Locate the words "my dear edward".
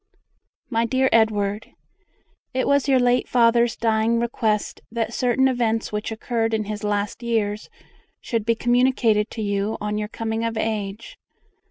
0.71-1.73